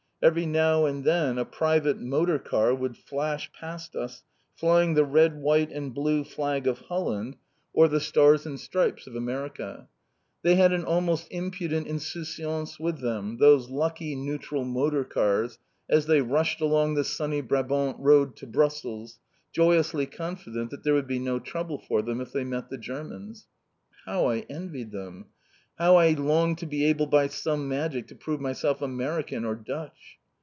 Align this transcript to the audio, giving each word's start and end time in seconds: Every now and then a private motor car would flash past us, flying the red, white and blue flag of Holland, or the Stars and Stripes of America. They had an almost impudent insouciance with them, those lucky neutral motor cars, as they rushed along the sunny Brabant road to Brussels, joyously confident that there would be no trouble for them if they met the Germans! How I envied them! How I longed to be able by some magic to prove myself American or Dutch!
Every 0.23 0.45
now 0.45 0.85
and 0.85 1.03
then 1.03 1.39
a 1.39 1.45
private 1.45 1.99
motor 1.99 2.37
car 2.37 2.75
would 2.75 2.95
flash 2.95 3.51
past 3.53 3.95
us, 3.95 4.21
flying 4.55 4.93
the 4.93 5.03
red, 5.03 5.41
white 5.41 5.71
and 5.71 5.91
blue 5.95 6.23
flag 6.23 6.67
of 6.67 6.77
Holland, 6.81 7.37
or 7.73 7.87
the 7.87 7.99
Stars 7.99 8.45
and 8.45 8.59
Stripes 8.59 9.07
of 9.07 9.15
America. 9.15 9.87
They 10.43 10.53
had 10.57 10.73
an 10.73 10.83
almost 10.85 11.27
impudent 11.31 11.87
insouciance 11.87 12.79
with 12.79 12.99
them, 12.99 13.37
those 13.39 13.71
lucky 13.71 14.15
neutral 14.15 14.63
motor 14.63 15.03
cars, 15.05 15.57
as 15.89 16.05
they 16.05 16.21
rushed 16.21 16.61
along 16.61 16.93
the 16.93 17.03
sunny 17.03 17.41
Brabant 17.41 17.97
road 17.97 18.35
to 18.35 18.45
Brussels, 18.45 19.17
joyously 19.51 20.05
confident 20.05 20.69
that 20.69 20.83
there 20.83 20.93
would 20.93 21.07
be 21.07 21.17
no 21.17 21.39
trouble 21.39 21.79
for 21.79 22.03
them 22.03 22.21
if 22.21 22.31
they 22.31 22.43
met 22.43 22.69
the 22.69 22.77
Germans! 22.77 23.47
How 24.05 24.27
I 24.27 24.41
envied 24.41 24.91
them! 24.91 25.25
How 25.79 25.95
I 25.95 26.11
longed 26.11 26.59
to 26.59 26.67
be 26.67 26.85
able 26.85 27.07
by 27.07 27.25
some 27.25 27.67
magic 27.67 28.05
to 28.09 28.15
prove 28.15 28.39
myself 28.39 28.83
American 28.83 29.43
or 29.45 29.55
Dutch! 29.55 30.19